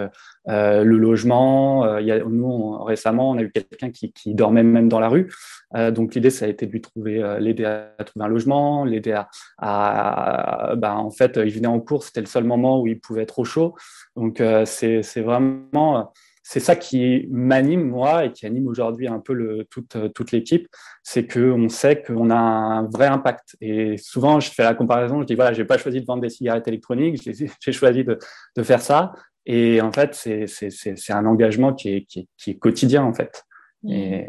euh, 0.48 0.84
le 0.84 0.96
logement. 0.96 1.84
Euh, 1.84 2.00
y 2.00 2.10
a, 2.10 2.24
nous, 2.24 2.82
récemment, 2.82 3.30
on 3.30 3.38
a 3.38 3.42
eu 3.42 3.52
quelqu'un 3.52 3.90
qui, 3.90 4.12
dormait 4.34 4.62
même 4.62 4.88
dans 4.88 5.00
la 5.00 5.08
rue. 5.08 5.32
Euh, 5.76 5.90
donc 5.90 6.14
l'idée, 6.14 6.30
ça 6.30 6.46
a 6.46 6.48
été 6.48 6.66
de 6.66 6.72
lui 6.72 6.80
trouver, 6.80 7.22
euh, 7.22 7.38
l'aider 7.38 7.64
à 7.64 8.04
trouver 8.04 8.24
un 8.24 8.28
logement, 8.28 8.84
l'aider 8.84 9.16
à, 9.58 10.74
bah, 10.76 10.96
en 10.96 11.10
fait, 11.10 11.38
il 11.42 11.52
venait 11.52 11.68
en 11.68 11.80
cours, 11.80 12.04
c'était 12.04 12.20
le 12.20 12.26
seul 12.26 12.44
moment 12.44 12.80
où 12.80 12.86
il 12.86 13.00
pouvait 13.00 13.22
être 13.22 13.38
au 13.38 13.44
chaud. 13.44 13.74
Donc 14.16 14.40
euh, 14.40 14.64
c'est 14.64 15.20
vraiment 15.20 16.12
c'est 16.46 16.60
ça 16.60 16.76
qui 16.76 17.26
m'anime 17.30 17.88
moi 17.88 18.26
et 18.26 18.32
qui 18.32 18.44
anime 18.44 18.68
aujourd'hui 18.68 19.08
un 19.08 19.18
peu 19.18 19.32
le, 19.32 19.64
toute, 19.64 19.96
toute 20.12 20.30
l'équipe, 20.30 20.68
c'est 21.02 21.26
qu'on 21.26 21.70
sait 21.70 22.02
qu'on 22.02 22.28
a 22.28 22.36
un 22.36 22.82
vrai 22.82 23.06
impact. 23.06 23.56
Et 23.62 23.96
souvent, 23.96 24.40
je 24.40 24.50
fais 24.50 24.62
la 24.62 24.74
comparaison, 24.74 25.22
je 25.22 25.26
dis 25.26 25.36
voilà, 25.36 25.54
j'ai 25.54 25.64
pas 25.64 25.78
choisi 25.78 26.02
de 26.02 26.06
vendre 26.06 26.20
des 26.20 26.28
cigarettes 26.28 26.68
électroniques, 26.68 27.22
j'ai 27.24 27.72
choisi 27.72 28.04
de, 28.04 28.18
de, 28.56 28.62
faire 28.62 28.82
ça. 28.82 29.14
Et 29.46 29.80
en 29.80 29.90
fait, 29.90 30.14
c'est 30.14 31.12
un 31.12 31.24
engagement 31.24 31.72
qui 31.72 31.94
est, 31.94 32.04
qui, 32.04 32.20
est, 32.20 32.28
qui 32.36 32.50
est, 32.50 32.58
quotidien 32.58 33.04
en 33.04 33.14
fait. 33.14 33.42
Mmh. 33.82 33.92
Et 33.92 34.28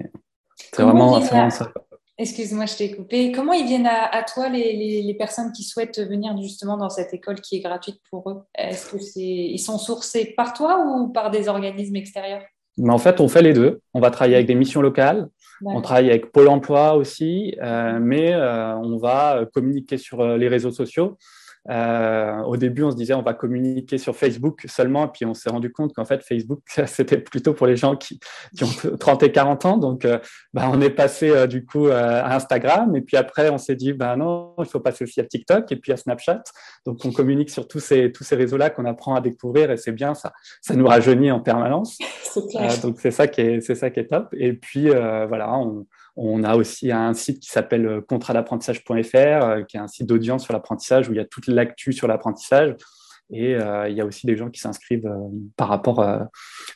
c'est 0.55 0.83
vraiment, 0.83 1.19
vraiment 1.19 1.49
ça. 1.49 1.73
Excuse-moi, 2.17 2.65
je 2.65 2.77
t'ai 2.77 2.95
coupé. 2.95 3.31
Comment 3.33 3.51
ils 3.51 3.65
viennent 3.65 3.87
à, 3.87 4.23
toi, 4.23 4.47
les, 4.47 5.01
les, 5.01 5.13
personnes 5.15 5.51
qui 5.51 5.63
souhaitent 5.63 5.99
venir 5.99 6.35
justement 6.41 6.77
dans 6.77 6.89
cette 6.89 7.13
école 7.13 7.41
qui 7.41 7.57
est 7.57 7.59
gratuite 7.59 7.99
pour 8.09 8.29
eux? 8.29 8.41
Est-ce 8.57 8.89
que 8.89 8.99
c'est 8.99 9.21
ils 9.21 9.59
sont 9.59 9.77
sourcés 9.77 10.33
par 10.37 10.53
toi 10.53 10.85
ou 10.85 11.09
par 11.09 11.29
des 11.29 11.49
organismes 11.49 11.97
extérieurs? 11.97 12.43
Mais 12.77 12.91
En 12.91 12.97
fait, 12.97 13.19
on 13.19 13.27
fait 13.27 13.41
les 13.41 13.53
deux. 13.53 13.81
On 13.93 13.99
va 13.99 14.11
travailler 14.11 14.35
avec 14.35 14.47
des 14.47 14.55
missions 14.55 14.81
locales. 14.81 15.27
On 15.63 15.81
travaille 15.81 16.09
avec 16.09 16.31
Pôle 16.31 16.49
Emploi 16.49 16.95
aussi, 16.95 17.55
euh, 17.61 17.99
mais 18.01 18.33
euh, 18.33 18.75
on 18.75 18.97
va 18.97 19.45
communiquer 19.53 19.97
sur 19.97 20.19
euh, 20.19 20.37
les 20.37 20.49
réseaux 20.49 20.71
sociaux. 20.71 21.17
Euh, 21.69 22.41
au 22.43 22.57
début, 22.57 22.83
on 22.83 22.91
se 22.91 22.95
disait 22.95 23.13
on 23.13 23.21
va 23.21 23.33
communiquer 23.33 23.97
sur 23.97 24.15
Facebook 24.15 24.65
seulement, 24.67 25.07
puis 25.07 25.25
on 25.25 25.33
s'est 25.33 25.49
rendu 25.49 25.71
compte 25.71 25.93
qu'en 25.93 26.05
fait 26.05 26.23
Facebook 26.23 26.61
c'était 26.85 27.17
plutôt 27.17 27.53
pour 27.53 27.67
les 27.67 27.75
gens 27.75 27.95
qui, 27.95 28.19
qui, 28.55 28.63
ont 28.63 28.97
30 28.97 29.23
et 29.23 29.31
40 29.31 29.65
ans. 29.65 29.77
Donc, 29.77 30.05
euh, 30.05 30.19
bah, 30.53 30.69
on 30.71 30.79
est 30.81 30.91
passé 30.91 31.29
euh, 31.29 31.47
du 31.47 31.65
coup 31.65 31.87
à 31.87 32.33
Instagram, 32.35 32.95
et 32.95 33.01
puis 33.01 33.17
après 33.17 33.49
on 33.49 33.57
s'est 33.57 33.75
dit 33.75 33.93
bah 33.93 34.15
non, 34.15 34.53
il 34.59 34.65
faut 34.65 34.79
passer 34.79 35.03
aussi 35.03 35.19
à 35.19 35.25
TikTok 35.25 35.71
et 35.71 35.75
puis 35.75 35.91
à 35.91 35.97
Snapchat. 35.97 36.43
Donc, 36.85 37.03
on 37.03 37.11
communique 37.11 37.49
sur 37.49 37.67
tous 37.67 37.79
ces 37.79 38.11
tous 38.11 38.23
ces 38.23 38.35
réseaux-là 38.35 38.69
qu'on 38.69 38.85
apprend 38.85 39.15
à 39.15 39.21
découvrir, 39.21 39.71
et 39.71 39.77
c'est 39.77 39.91
bien 39.91 40.13
ça. 40.13 40.33
Ça 40.61 40.75
nous 40.75 40.87
rajeunit 40.87 41.31
en 41.31 41.39
permanence. 41.39 41.97
donc 42.83 42.99
c'est 42.99 43.11
ça 43.11 43.27
qui 43.27 43.41
est 43.41 43.61
c'est 43.61 43.75
ça 43.75 43.89
qui 43.89 43.99
est 43.99 44.07
top. 44.07 44.27
Et 44.37 44.53
puis 44.53 44.89
voilà, 44.89 45.57
on 45.57 45.85
on 46.15 46.43
a 46.43 46.55
aussi 46.55 46.91
un 46.91 47.13
site 47.13 47.39
qui 47.39 47.49
s'appelle 47.49 47.85
euh, 47.85 48.01
contratdapprentissage.fr, 48.01 49.15
euh, 49.15 49.63
qui 49.63 49.77
est 49.77 49.79
un 49.79 49.87
site 49.87 50.07
d'audience 50.07 50.43
sur 50.43 50.53
l'apprentissage 50.53 51.09
où 51.09 51.13
il 51.13 51.17
y 51.17 51.21
a 51.21 51.25
toute 51.25 51.47
l'actu 51.47 51.93
sur 51.93 52.07
l'apprentissage. 52.07 52.75
Et 53.31 53.55
euh, 53.55 53.89
il 53.89 53.97
y 53.97 54.01
a 54.01 54.05
aussi 54.05 54.25
des 54.27 54.37
gens 54.37 54.49
qui 54.49 54.61
s'inscrivent 54.61 55.11
par, 55.57 55.67
rapport, 55.67 55.95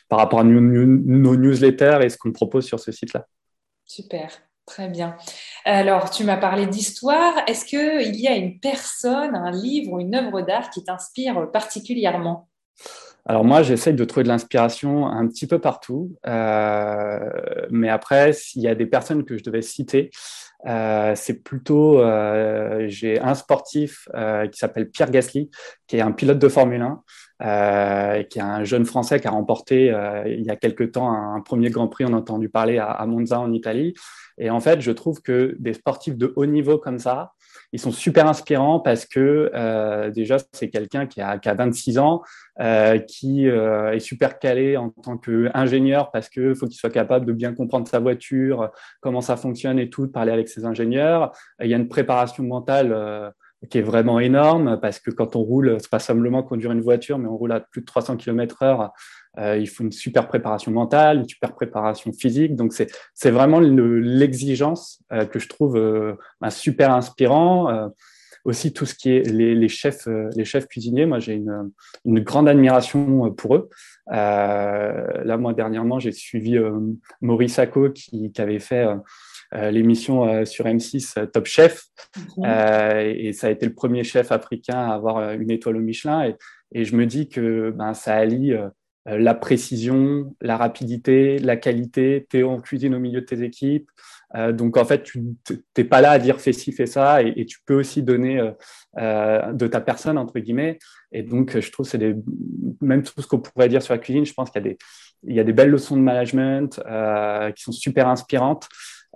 par 0.08 0.18
rapport 0.18 0.40
à 0.40 0.44
nos, 0.44 0.60
newsletters 0.60 2.00
et 2.02 2.08
ce 2.08 2.18
qu'on 2.18 2.32
propose 2.32 2.66
sur 2.66 2.80
ce 2.80 2.90
site-là. 2.90 3.24
Super, 3.86 4.30
très 4.66 4.88
bien. 4.88 5.16
Alors, 5.64 6.10
tu 6.10 6.24
m'as 6.24 6.38
parlé 6.38 6.66
d'histoire. 6.66 7.34
Est-ce 7.46 7.64
qu'il 7.64 8.16
y 8.16 8.26
a 8.26 8.34
une 8.34 8.58
personne, 8.58 9.36
un 9.36 9.52
livre 9.52 9.92
ou 9.92 10.00
une 10.00 10.14
œuvre 10.16 10.42
d'art 10.42 10.70
qui 10.70 10.82
t'inspire 10.82 11.52
particulièrement? 11.52 12.48
Alors 13.26 13.44
moi, 13.44 13.62
j'essaye 13.62 13.94
de 13.94 14.04
trouver 14.04 14.24
de 14.24 14.28
l'inspiration 14.28 15.06
un 15.06 15.26
petit 15.28 15.46
peu 15.46 15.58
partout, 15.58 16.16
euh, 16.26 17.18
mais 17.70 17.88
après, 17.88 18.32
s'il 18.32 18.62
y 18.62 18.68
a 18.68 18.74
des 18.74 18.86
personnes 18.86 19.24
que 19.24 19.36
je 19.36 19.44
devais 19.44 19.62
citer, 19.62 20.10
euh, 20.66 21.12
c'est 21.14 21.42
plutôt, 21.42 22.00
euh, 22.00 22.84
j'ai 22.88 23.20
un 23.20 23.34
sportif 23.34 24.08
qui 24.52 24.58
s'appelle 24.58 24.90
Pierre 24.90 25.10
Gasly, 25.10 25.50
qui 25.86 25.96
est 25.96 26.00
un 26.00 26.12
pilote 26.12 26.38
de 26.38 26.48
Formule 26.48 26.82
1, 27.40 28.22
qui 28.24 28.38
est 28.38 28.42
un 28.42 28.64
jeune 28.64 28.84
Français 28.84 29.20
qui 29.20 29.28
a 29.28 29.30
remporté 29.30 29.94
il 30.26 30.42
y 30.42 30.50
a 30.50 30.56
quelque 30.56 30.84
temps 30.84 31.12
un, 31.12 31.40
premier 31.40 31.70
Grand 31.70 31.88
Prix, 31.88 32.04
on 32.06 32.14
a 32.14 32.16
entendu 32.16 32.48
parler 32.48 32.78
à 32.78 33.04
Monza 33.06 33.38
en 33.38 33.52
Italie. 33.52 33.94
Et 34.38 34.50
en 34.50 34.60
fait, 34.60 34.80
je 34.80 34.90
trouve 34.90 35.20
que 35.20 35.54
des 35.58 35.74
sportifs 35.74 36.16
de 36.16 36.32
haut 36.36 36.46
niveau 36.46 36.78
comme 36.78 36.98
ça, 36.98 37.32
ils 37.72 37.78
sont 37.78 37.92
super 37.92 38.26
inspirants 38.26 38.80
parce 38.80 39.06
que 39.06 39.50
euh, 39.54 40.10
déjà, 40.10 40.38
c'est 40.52 40.70
quelqu'un 40.70 41.06
qui 41.06 41.20
a, 41.20 41.38
qui 41.38 41.48
a 41.48 41.54
26 41.54 41.98
ans, 41.98 42.22
euh, 42.60 42.98
qui 42.98 43.48
euh, 43.48 43.92
est 43.92 44.00
super 44.00 44.38
calé 44.38 44.76
en 44.76 44.90
tant 44.90 45.16
qu'ingénieur 45.16 46.10
parce 46.10 46.28
qu'il 46.28 46.54
faut 46.54 46.66
qu'il 46.66 46.76
soit 46.76 46.90
capable 46.90 47.26
de 47.26 47.32
bien 47.32 47.54
comprendre 47.54 47.86
sa 47.86 48.00
voiture, 48.00 48.70
comment 49.00 49.20
ça 49.20 49.36
fonctionne 49.36 49.78
et 49.78 49.88
tout, 49.88 50.06
de 50.06 50.12
parler 50.12 50.32
avec 50.32 50.48
ses 50.48 50.64
ingénieurs. 50.64 51.32
Il 51.62 51.70
y 51.70 51.74
a 51.74 51.76
une 51.76 51.88
préparation 51.88 52.42
mentale 52.42 52.92
euh, 52.92 53.30
qui 53.68 53.78
est 53.78 53.82
vraiment 53.82 54.20
énorme 54.20 54.78
parce 54.80 54.98
que 55.00 55.10
quand 55.10 55.36
on 55.36 55.40
roule, 55.40 55.76
c'est 55.80 55.90
pas 55.90 55.98
simplement 55.98 56.42
conduire 56.42 56.72
une 56.72 56.80
voiture, 56.80 57.18
mais 57.18 57.28
on 57.28 57.36
roule 57.36 57.52
à 57.52 57.60
plus 57.60 57.82
de 57.82 57.86
300 57.86 58.16
km 58.16 58.62
heure. 58.62 58.92
Euh, 59.38 59.58
il 59.58 59.68
faut 59.68 59.84
une 59.84 59.92
super 59.92 60.28
préparation 60.28 60.72
mentale, 60.72 61.18
une 61.18 61.28
super 61.28 61.54
préparation 61.54 62.12
physique. 62.12 62.56
Donc 62.56 62.72
c'est 62.72 62.90
c'est 63.14 63.30
vraiment 63.30 63.60
l'exigence 63.60 65.02
euh, 65.12 65.26
que 65.26 65.38
je 65.38 65.48
trouve 65.48 65.76
euh, 65.76 66.14
bah, 66.40 66.50
super 66.50 66.92
inspirant. 66.92 67.70
Euh, 67.70 67.88
aussi 68.46 68.72
tout 68.72 68.86
ce 68.86 68.94
qui 68.94 69.10
est 69.10 69.30
les, 69.30 69.54
les 69.54 69.68
chefs 69.68 70.08
les 70.34 70.46
chefs 70.46 70.66
cuisiniers. 70.66 71.04
Moi 71.04 71.18
j'ai 71.18 71.34
une 71.34 71.70
une 72.06 72.20
grande 72.20 72.48
admiration 72.48 73.30
pour 73.32 73.54
eux. 73.54 73.68
là 74.06 75.36
moi 75.36 75.52
dernièrement 75.52 76.00
j'ai 76.00 76.10
suivi 76.10 76.58
Maurice 77.20 77.56
Sacco 77.56 77.90
qui, 77.90 78.32
qui 78.32 78.40
avait 78.40 78.58
fait 78.58 78.86
euh, 78.86 78.96
l'émission 79.52 80.26
euh, 80.28 80.44
sur 80.44 80.66
M6 80.66 81.18
euh, 81.18 81.26
Top 81.26 81.46
Chef. 81.46 81.86
et 82.38 83.32
ça 83.32 83.46
a 83.46 83.50
été 83.50 83.66
le 83.66 83.74
premier 83.74 84.04
chef 84.04 84.32
africain 84.32 84.78
à 84.78 84.94
avoir 84.94 85.32
une 85.32 85.50
étoile 85.50 85.76
au 85.76 85.80
Michelin. 85.80 86.24
Et, 86.24 86.36
et 86.72 86.84
je 86.84 86.96
me 86.96 87.06
dis 87.06 87.28
que 87.28 87.70
ben, 87.70 87.94
ça 87.94 88.14
allie 88.14 88.54
la 89.06 89.34
précision, 89.34 90.34
la 90.40 90.56
rapidité, 90.56 91.38
la 91.38 91.56
qualité. 91.56 92.26
Tu 92.30 92.40
es 92.40 92.42
en 92.42 92.60
cuisine 92.60 92.94
au 92.94 93.00
milieu 93.00 93.20
de 93.20 93.26
tes 93.26 93.42
équipes. 93.42 93.90
Euh, 94.36 94.52
donc 94.52 94.76
en 94.76 94.84
fait, 94.84 95.02
tu 95.02 95.22
n'es 95.76 95.84
pas 95.84 96.00
là 96.00 96.12
à 96.12 96.18
dire 96.18 96.40
fais 96.40 96.52
ci, 96.52 96.72
fais 96.72 96.86
ça, 96.86 97.22
et, 97.22 97.32
et 97.36 97.46
tu 97.46 97.58
peux 97.66 97.74
aussi 97.74 98.02
donner 98.02 98.38
euh, 98.38 98.52
euh, 98.98 99.52
de 99.52 99.66
ta 99.66 99.80
personne 99.80 100.18
entre 100.18 100.38
guillemets. 100.38 100.78
Et 101.12 101.22
donc 101.22 101.58
je 101.58 101.70
trouve 101.72 101.86
c'est 101.86 101.98
des 101.98 102.14
même 102.80 103.02
tout 103.02 103.20
ce 103.20 103.26
qu'on 103.26 103.40
pourrait 103.40 103.68
dire 103.68 103.82
sur 103.82 103.94
la 103.94 103.98
cuisine, 103.98 104.24
je 104.24 104.32
pense 104.32 104.50
qu'il 104.50 104.62
y 104.62 104.66
a 104.66 104.68
des 104.68 104.78
il 105.24 105.34
y 105.34 105.40
a 105.40 105.44
des 105.44 105.52
belles 105.52 105.70
leçons 105.70 105.96
de 105.96 106.02
management 106.02 106.80
qui 107.54 107.62
sont 107.62 107.72
super 107.72 108.08
inspirantes. 108.08 108.68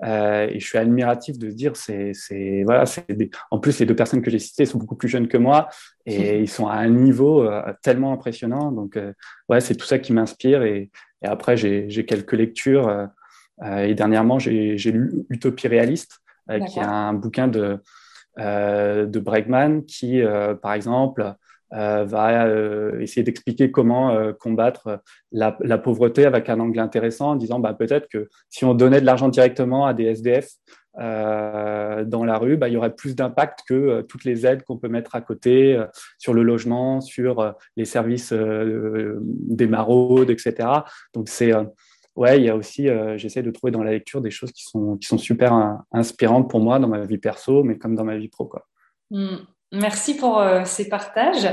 Euh, 0.03 0.49
et 0.49 0.59
je 0.59 0.67
suis 0.67 0.79
admiratif 0.79 1.39
de 1.39 1.51
se 1.51 1.55
dire, 1.55 1.77
c'est, 1.77 2.13
voilà, 2.65 2.85
en 3.51 3.59
plus 3.59 3.79
les 3.79 3.87
deux 3.87 3.95
personnes 3.95 4.23
que 4.23 4.31
j'ai 4.31 4.39
citées 4.39 4.67
sont 4.67 4.79
beaucoup 4.79 4.97
plus 4.97 5.09
jeunes 5.09 5.29
que 5.29 5.37
moi 5.37 5.69
et 6.05 6.41
ils 6.43 6.51
sont 6.51 6.67
à 6.67 6.75
un 6.75 6.89
niveau 6.89 7.43
euh, 7.43 7.63
tellement 7.83 8.13
impressionnant. 8.13 8.73
Donc 8.73 8.97
euh, 8.97 9.13
ouais, 9.49 9.61
c'est 9.61 9.77
tout 9.77 9.87
ça 9.87 9.99
qui 9.99 10.13
m'inspire. 10.13 10.63
Et, 10.63 10.91
et 11.23 11.27
après 11.27 11.57
j'ai, 11.57 11.89
quelques 12.07 12.33
lectures. 12.33 12.89
Euh, 12.89 13.07
et 13.79 13.95
dernièrement 13.95 14.41
j'ai, 14.41 14.77
lu 14.77 15.25
Utopie 15.31 15.69
réaliste, 15.69 16.19
qui 16.49 16.79
est 16.79 16.83
un 16.83 17.15
bouquin 17.15 17.49
de 17.49 17.79
de 18.37 19.21
Bregman 19.21 19.85
qui, 19.85 20.21
par 20.61 20.73
exemple, 20.73 21.37
va 21.75 22.47
euh, 22.47 23.01
essayer 23.01 23.25
d'expliquer 23.25 23.71
comment 23.71 24.11
euh, 24.11 24.33
combattre 24.33 25.01
la, 25.33 25.53
pauvreté 25.79 26.25
avec 26.25 26.49
un 26.49 26.61
angle 26.61 26.79
intéressant 26.79 27.31
en 27.31 27.37
disant 27.37 27.59
bah, 27.59 27.75
peut-être 27.75 28.09
que 28.09 28.29
si 28.49 28.65
on 28.65 28.75
donnait 28.75 29.01
de 29.01 29.07
l'argent 29.07 29.29
directement 29.29 29.85
à 29.85 29.93
des 29.93 30.05
SDF 30.05 30.49
euh, 31.01 32.05
dans 32.05 32.25
la 32.25 32.39
rue, 32.39 32.57
bah, 32.57 32.69
il 32.69 32.75
y 32.75 32.77
aurait 32.77 32.95
plus 32.95 33.17
d'impact 33.17 33.61
que 33.69 33.75
euh, 33.75 34.03
toutes 34.03 34.25
les 34.25 34.47
aides 34.47 34.63
qu'on 34.63 34.77
peut 34.77 34.89
mettre 34.89 35.17
à 35.17 35.21
côté 35.21 35.75
euh, 35.75 35.87
sur 36.19 36.33
le 36.33 36.45
logement, 36.45 37.01
sur 37.01 37.55
les 37.77 37.85
services 37.85 38.33
des 38.33 39.67
maraudes, 39.67 40.31
etc. 40.31 40.69
Donc 41.13 41.29
c'est 41.29 41.53
ouais, 42.15 42.39
il 42.39 42.45
y 42.45 42.49
a 42.49 42.55
aussi, 42.55 42.89
j'essaie 43.17 43.43
de 43.43 43.51
trouver 43.51 43.73
dans 43.73 43.83
la 43.83 43.91
lecture 43.91 44.21
des 44.21 44.31
choses 44.31 44.53
qui 44.53 44.63
sont 44.63 44.97
qui 44.97 45.09
sont 45.09 45.19
super 45.19 45.81
inspirantes 45.91 46.49
pour 46.49 46.61
moi 46.61 46.79
dans 46.79 46.89
ma 46.89 47.05
vie 47.05 47.19
perso, 47.19 47.65
mais 47.65 47.79
comme 47.79 47.97
dans 47.97 48.05
ma 48.05 48.17
vie 48.17 48.29
pro 48.29 48.47
quoi. 48.47 48.65
Mmh. 49.11 49.39
Merci 49.75 50.15
pour 50.15 50.39
euh, 50.39 50.63
ces 50.65 50.89
partages. 50.89 51.47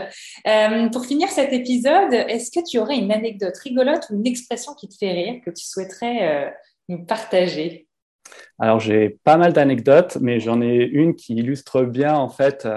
Euh, 0.47 0.89
pour 0.89 1.05
finir 1.05 1.27
cet 1.29 1.51
épisode, 1.53 2.13
est-ce 2.13 2.51
que 2.51 2.63
tu 2.63 2.77
aurais 2.77 2.97
une 2.97 3.11
anecdote 3.11 3.57
rigolote 3.57 4.07
ou 4.09 4.15
une 4.15 4.27
expression 4.27 4.73
qui 4.75 4.87
te 4.87 4.95
fait 4.95 5.11
rire 5.11 5.41
que 5.43 5.49
tu 5.49 5.65
souhaiterais 5.65 6.47
euh, 6.47 6.49
nous 6.87 7.03
partager? 7.05 7.87
Alors 8.59 8.79
j'ai 8.79 9.17
pas 9.23 9.37
mal 9.37 9.53
d'anecdotes, 9.53 10.17
mais 10.21 10.39
j'en 10.39 10.61
ai 10.61 10.83
une 10.83 11.15
qui 11.15 11.33
illustre 11.33 11.81
bien 11.81 12.13
en 12.13 12.29
fait 12.29 12.67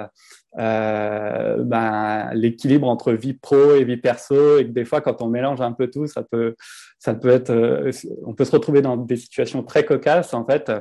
ben, 0.56 2.30
l'équilibre 2.32 2.88
entre 2.88 3.12
vie 3.12 3.34
pro 3.34 3.74
et 3.74 3.84
vie 3.84 3.98
perso 3.98 4.58
et 4.58 4.64
que 4.64 4.70
des 4.70 4.84
fois 4.84 5.00
quand 5.00 5.20
on 5.20 5.28
mélange 5.28 5.60
un 5.60 5.72
peu 5.72 5.88
tout, 5.90 6.06
ça 6.06 6.22
peut, 6.22 6.56
ça 6.98 7.14
peut 7.14 7.28
être, 7.28 7.52
on 8.24 8.34
peut 8.34 8.44
se 8.44 8.52
retrouver 8.52 8.82
dans 8.82 8.96
des 8.96 9.16
situations 9.16 9.62
très 9.62 9.84
cocasses 9.84 10.32
en 10.32 10.46
fait 10.46 10.72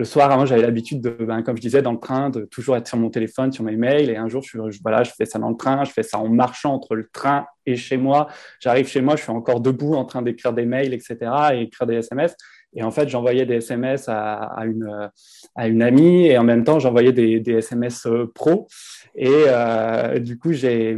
le 0.00 0.06
soir, 0.06 0.30
avant, 0.30 0.46
j'avais 0.46 0.62
l'habitude 0.62 1.02
de, 1.02 1.10
ben, 1.10 1.42
comme 1.42 1.58
je 1.58 1.60
disais, 1.60 1.82
dans 1.82 1.92
le 1.92 1.98
train, 1.98 2.30
de 2.30 2.46
toujours 2.46 2.74
être 2.74 2.88
sur 2.88 2.96
mon 2.96 3.10
téléphone, 3.10 3.52
sur 3.52 3.64
mes 3.64 3.76
mails. 3.76 4.08
Et 4.08 4.16
un 4.16 4.28
jour, 4.28 4.42
je, 4.42 4.56
voilà, 4.80 5.02
je 5.02 5.10
fais 5.10 5.26
ça 5.26 5.38
dans 5.38 5.50
le 5.50 5.56
train, 5.56 5.84
je 5.84 5.92
fais 5.92 6.02
ça 6.02 6.16
en 6.18 6.26
marchant 6.30 6.72
entre 6.72 6.94
le 6.94 7.06
train 7.12 7.44
et 7.66 7.76
chez 7.76 7.98
moi. 7.98 8.26
J'arrive 8.60 8.88
chez 8.88 9.02
moi, 9.02 9.16
je 9.16 9.24
suis 9.24 9.30
encore 9.30 9.60
debout 9.60 9.92
en 9.96 10.06
train 10.06 10.22
d'écrire 10.22 10.54
des 10.54 10.64
mails, 10.64 10.94
etc., 10.94 11.18
et 11.52 11.60
écrire 11.64 11.86
des 11.86 11.96
SMS. 11.96 12.34
Et 12.72 12.82
en 12.82 12.90
fait, 12.90 13.10
j'envoyais 13.10 13.44
des 13.44 13.56
SMS 13.56 14.08
à, 14.08 14.62
une, 14.64 15.10
à 15.54 15.68
une 15.68 15.82
amie 15.82 16.28
et 16.28 16.38
en 16.38 16.44
même 16.44 16.64
temps, 16.64 16.78
j'envoyais 16.78 17.12
des, 17.12 17.42
SMS 17.52 18.06
euh, 18.06 18.30
pro. 18.34 18.68
Et 19.14 19.28
euh, 19.28 20.18
du 20.18 20.38
coup, 20.38 20.54
j'ai, 20.54 20.96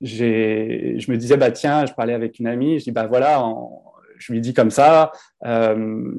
je 0.00 1.10
me 1.10 1.16
disais, 1.16 1.36
bah 1.36 1.50
tiens, 1.50 1.86
je 1.86 1.92
parlais 1.92 2.14
avec 2.14 2.38
une 2.38 2.46
amie, 2.46 2.78
je 2.78 2.84
dis, 2.84 2.92
bah 2.92 3.08
voilà, 3.08 3.42
je 4.24 4.32
lui 4.32 4.40
dis 4.40 4.54
comme 4.54 4.70
ça, 4.70 5.12
euh, 5.44 6.14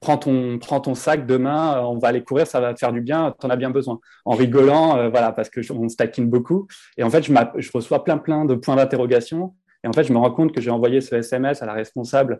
prends, 0.00 0.18
ton, 0.18 0.94
sac 0.94 1.26
demain, 1.26 1.80
on 1.82 1.96
va 1.96 2.08
aller 2.08 2.22
courir, 2.22 2.46
ça 2.46 2.60
va 2.60 2.74
te 2.74 2.78
faire 2.78 2.92
du 2.92 3.00
bien, 3.00 3.34
tu 3.40 3.46
en 3.46 3.50
as 3.50 3.56
bien 3.56 3.70
besoin. 3.70 3.98
En 4.26 4.34
rigolant, 4.34 4.98
euh, 4.98 5.08
voilà, 5.08 5.32
parce 5.32 5.48
que 5.48 5.60
taquine 5.96 6.28
beaucoup. 6.28 6.66
Et 6.98 7.02
en 7.02 7.08
fait, 7.08 7.22
je, 7.22 7.32
je 7.56 7.70
reçois 7.72 8.04
plein, 8.04 8.18
plein 8.18 8.44
de 8.44 8.54
points 8.54 8.76
d'interrogation. 8.76 9.54
Et 9.82 9.88
en 9.88 9.92
fait, 9.92 10.04
je 10.04 10.12
me 10.12 10.18
rends 10.18 10.30
compte 10.30 10.52
que 10.52 10.60
j'ai 10.60 10.70
envoyé 10.70 11.00
ce 11.00 11.14
SMS 11.14 11.62
à 11.62 11.66
la 11.66 11.72
responsable 11.72 12.38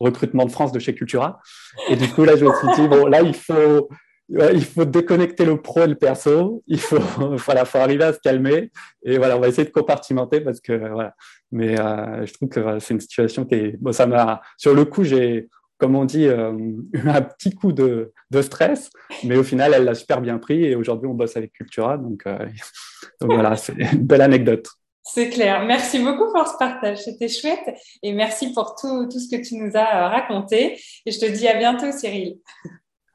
recrutement 0.00 0.44
de 0.44 0.50
France 0.50 0.72
de 0.72 0.80
chez 0.80 0.94
Cultura. 0.94 1.40
Et 1.88 1.94
du 1.94 2.08
coup, 2.08 2.24
là, 2.24 2.34
je 2.34 2.44
me 2.44 2.52
suis 2.52 2.82
dit, 2.82 2.88
bon, 2.88 3.06
là, 3.06 3.22
il 3.22 3.34
faut, 3.34 3.88
il 4.32 4.64
faut 4.64 4.84
déconnecter 4.84 5.44
le 5.44 5.60
pro 5.60 5.82
et 5.82 5.86
le 5.86 5.94
perso. 5.94 6.62
Il 6.66 6.80
faut, 6.80 6.98
voilà, 7.36 7.64
faut 7.64 7.78
arriver 7.78 8.04
à 8.04 8.12
se 8.12 8.18
calmer. 8.18 8.70
Et 9.04 9.18
voilà, 9.18 9.36
on 9.36 9.40
va 9.40 9.48
essayer 9.48 9.66
de 9.66 9.72
compartimenter 9.72 10.40
parce 10.40 10.60
que 10.60 10.72
voilà. 10.72 11.14
Mais 11.50 11.78
euh, 11.78 12.24
je 12.26 12.32
trouve 12.32 12.48
que 12.48 12.78
c'est 12.78 12.94
une 12.94 13.00
situation 13.00 13.44
qui 13.44 13.54
est, 13.54 13.76
bon, 13.80 13.92
ça 13.92 14.06
m'a, 14.06 14.40
sur 14.56 14.74
le 14.74 14.84
coup, 14.84 15.04
j'ai, 15.04 15.48
comme 15.78 15.96
on 15.96 16.04
dit, 16.04 16.26
euh, 16.26 16.52
eu 16.92 17.08
un 17.08 17.22
petit 17.22 17.54
coup 17.54 17.72
de, 17.72 18.12
de, 18.30 18.42
stress, 18.42 18.90
mais 19.24 19.36
au 19.36 19.42
final, 19.42 19.74
elle 19.74 19.84
l'a 19.84 19.94
super 19.94 20.20
bien 20.20 20.38
pris 20.38 20.64
et 20.64 20.74
aujourd'hui, 20.76 21.08
on 21.08 21.14
bosse 21.14 21.36
avec 21.36 21.52
Cultura. 21.52 21.98
Donc, 21.98 22.22
euh, 22.26 22.38
donc 23.20 23.32
voilà, 23.32 23.56
c'est 23.56 23.74
une 23.74 24.06
belle 24.06 24.22
anecdote. 24.22 24.66
C'est 25.04 25.30
clair. 25.30 25.64
Merci 25.66 25.98
beaucoup 25.98 26.32
pour 26.32 26.46
ce 26.46 26.56
partage. 26.56 26.98
C'était 26.98 27.28
chouette. 27.28 27.74
Et 28.04 28.12
merci 28.12 28.52
pour 28.52 28.76
tout, 28.76 29.08
tout 29.08 29.18
ce 29.18 29.28
que 29.28 29.42
tu 29.42 29.56
nous 29.56 29.72
as 29.74 30.08
raconté. 30.08 30.78
Et 31.04 31.10
je 31.10 31.18
te 31.18 31.26
dis 31.26 31.48
à 31.48 31.58
bientôt, 31.58 31.90
Cyril. 31.90 32.38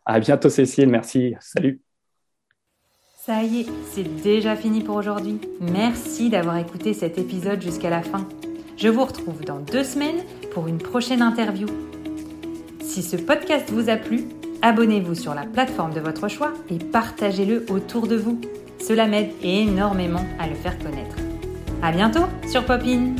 À 0.09 0.21
bientôt 0.21 0.49
Cécile, 0.49 0.87
merci. 0.87 1.35
Salut. 1.41 1.81
Ça 3.25 3.43
y 3.43 3.59
est, 3.59 3.65
c'est 3.91 4.23
déjà 4.23 4.55
fini 4.55 4.81
pour 4.81 4.95
aujourd'hui. 4.95 5.37
Merci 5.59 6.29
d'avoir 6.29 6.55
écouté 6.55 6.93
cet 6.93 7.17
épisode 7.17 7.61
jusqu'à 7.61 7.89
la 7.89 8.01
fin. 8.01 8.25
Je 8.77 8.87
vous 8.87 9.03
retrouve 9.03 9.43
dans 9.43 9.59
deux 9.59 9.83
semaines 9.83 10.23
pour 10.53 10.69
une 10.69 10.77
prochaine 10.77 11.21
interview. 11.21 11.67
Si 12.79 13.03
ce 13.03 13.17
podcast 13.17 13.69
vous 13.69 13.89
a 13.89 13.97
plu, 13.97 14.23
abonnez-vous 14.61 15.15
sur 15.15 15.35
la 15.35 15.45
plateforme 15.45 15.93
de 15.93 15.99
votre 15.99 16.29
choix 16.29 16.53
et 16.69 16.77
partagez-le 16.77 17.65
autour 17.69 18.07
de 18.07 18.15
vous. 18.15 18.39
Cela 18.79 19.07
m'aide 19.07 19.31
énormément 19.43 20.25
à 20.39 20.47
le 20.47 20.55
faire 20.55 20.79
connaître. 20.79 21.17
À 21.81 21.91
bientôt 21.91 22.27
sur 22.49 22.65
Popin! 22.65 23.13